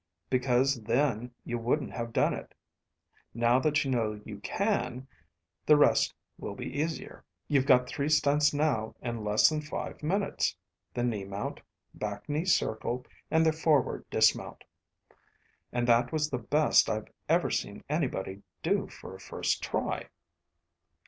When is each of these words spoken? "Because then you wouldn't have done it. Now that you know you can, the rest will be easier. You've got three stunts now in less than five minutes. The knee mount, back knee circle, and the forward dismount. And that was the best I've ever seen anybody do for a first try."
"Because 0.31 0.81
then 0.81 1.29
you 1.45 1.59
wouldn't 1.59 1.91
have 1.91 2.11
done 2.11 2.33
it. 2.33 2.55
Now 3.35 3.59
that 3.59 3.85
you 3.85 3.91
know 3.91 4.19
you 4.25 4.39
can, 4.39 5.07
the 5.67 5.77
rest 5.77 6.15
will 6.39 6.55
be 6.55 6.79
easier. 6.81 7.23
You've 7.47 7.67
got 7.67 7.87
three 7.87 8.09
stunts 8.09 8.51
now 8.51 8.95
in 9.03 9.23
less 9.23 9.47
than 9.47 9.61
five 9.61 10.01
minutes. 10.01 10.57
The 10.95 11.03
knee 11.03 11.23
mount, 11.23 11.61
back 11.93 12.27
knee 12.27 12.45
circle, 12.45 13.05
and 13.29 13.45
the 13.45 13.53
forward 13.53 14.09
dismount. 14.09 14.63
And 15.71 15.87
that 15.87 16.11
was 16.11 16.31
the 16.31 16.39
best 16.39 16.89
I've 16.89 17.09
ever 17.29 17.51
seen 17.51 17.83
anybody 17.87 18.41
do 18.63 18.87
for 18.87 19.13
a 19.15 19.19
first 19.19 19.61
try." 19.61 20.09